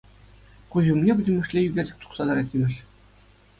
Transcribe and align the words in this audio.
Куҫ 0.75 0.89
умне 0.93 1.11
пӗтӗмӗшле 1.19 1.59
ӳкерчӗк 1.67 1.97
тухса 2.01 2.23
тӑрать 2.33 2.53
имӗш. 2.59 2.73